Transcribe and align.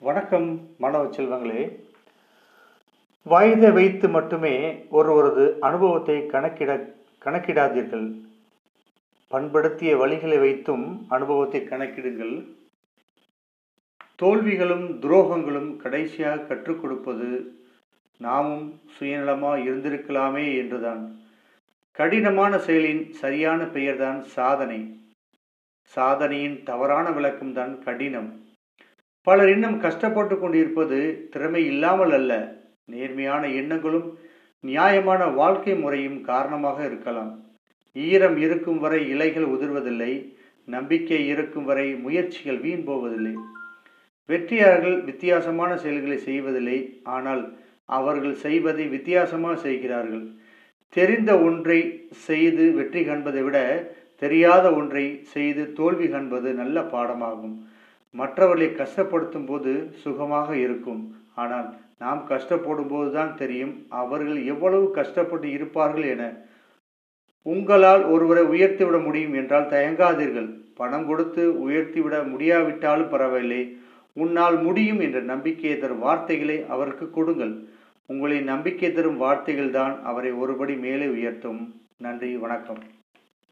வணக்கம் 0.00 0.68
மாணவ 0.78 1.04
செல்வங்களே. 1.04 1.78
வயதை 3.24 3.70
வைத்து 3.70 4.08
மட்டுமே 4.08 4.86
ஒருவரது 4.88 5.56
அனுபவத்தை 5.60 6.26
கணக்கிட 6.26 6.94
கணக்கிடாதீர்கள். 7.24 8.20
பண்படுத்திய 9.28 9.96
வழிகளை 9.96 10.40
வைத்தும் 10.40 11.06
அனுபவத்தை 11.08 11.60
கணக்கிடுங்கள். 11.60 12.46
தோல்விகளும் 14.22 14.86
துரோகங்களும் 15.00 15.76
கடைசியாக 15.76 16.38
கற்றுக் 16.38 16.80
கொடுப்பது 16.80 17.58
நாமும் 18.18 18.80
சுயநலமாக 18.98 19.64
இருந்திருக்கலாமே 19.64 20.56
என்றுதான். 20.56 21.20
கடினமான 21.92 22.56
செயலின் 22.56 23.10
சரியான 23.10 23.64
பெயர்தான் 23.64 24.22
சாதனை. 24.22 25.00
சாதனையின் 25.82 26.62
தவறான 26.62 27.10
விளக்கம்தான் 27.10 27.78
கடினம். 27.78 28.46
பலர் 29.26 29.50
இன்னும் 29.54 29.76
கஷ்டப்பட்டு 29.84 30.34
கொண்டிருப்பது 30.38 30.98
திறமை 31.32 31.62
இல்லாமல் 31.72 32.14
அல்ல. 32.18 32.32
நேர்மையான 32.92 33.42
எண்ணங்களும் 33.60 34.08
நியாயமான 34.64 35.22
வாழ்க்கை 35.40 35.74
முறையும் 35.82 36.18
காரணமாக 36.30 36.78
இருக்கலாம். 36.84 37.32
ஈரம் 37.96 38.38
இருக்கும் 38.44 38.80
வரை 38.84 39.00
இலைகள் 39.14 39.46
உதிர்வதில்லை 39.54 40.12
நம்பிக்கை 40.68 41.20
இருக்கும் 41.32 41.66
வரை 41.70 41.86
முயற்சிகள் 42.04 42.60
வீண் 42.64 42.84
போவதில்லை. 42.88 43.34
வெற்றியாளர்கள் 44.28 44.98
வித்தியாசமான 45.08 45.70
செயல்களை 45.84 46.18
செய்வதில்லை 46.28 46.78
ஆனால் 47.16 47.42
அவர்கள் 47.98 48.36
செய்வதை 48.44 48.84
வித்தியாசமாக 48.96 49.56
செய்கிறார்கள். 49.66 50.24
தெரிந்த 50.96 51.30
ஒன்றை 51.46 51.80
செய்து 52.26 52.64
வெற்றி 52.78 53.00
காண்பதை 53.06 53.42
விட 53.44 53.58
தெரியாத 54.22 54.66
ஒன்றை 54.80 55.04
செய்து 55.34 55.62
தோல்வி 55.78 56.06
காண்பது 56.08 56.48
நல்ல 56.60 56.78
பாடமாகும். 56.94 57.56
மற்றவர்களை 58.14 58.68
கஷ்டப்படுத்தும் 58.80 59.46
போது 59.46 59.72
சுகமாக 60.02 60.56
இருக்கும். 60.56 61.02
ஆனால் 61.34 61.68
நாம் 61.98 62.20
கஷ்டப்படும் 62.28 62.90
போதுதான் 62.92 63.34
தெரியும் 63.34 63.74
அவர்கள் 63.88 64.44
எவ்வளவு 64.44 64.90
கஷ்டப்பட்டு 64.90 65.48
இருப்பார்கள் 65.52 66.06
என. 66.14 66.24
உங்களால் 67.42 68.04
ஒருவரை 68.04 68.44
உயர்த்திவிட 68.44 69.04
முடியும் 69.04 69.34
என்றால் 69.34 69.70
தயங்காதீர்கள். 69.74 70.48
பணம் 70.74 71.06
கொடுத்து 71.06 71.42
உயர்த்திவிட 71.66 72.16
முடியாவிட்டாலும் 72.32 73.12
பரவாயில்லை. 73.14 73.62
உன்னால் 74.12 74.58
முடியும் 74.62 75.00
என்ற 75.00 75.20
நம்பிக்கையை 75.32 75.78
தரும் 75.78 76.04
வார்த்தைகளை 76.06 76.66
அவருக்கு 76.74 77.10
கொடுங்கள். 77.10 77.54
உங்களை 78.06 78.40
நம்பிக்கை 78.40 78.92
தரும் 78.92 79.16
வார்த்தைகள் 79.16 79.70
தான் 79.70 79.94
அவரை 80.02 80.32
ஒருபடி 80.32 80.78
மேலே 80.78 81.06
உயர்த்தும். 81.06 81.60
நன்றி 81.98 82.36
வணக்கம். 82.36 82.80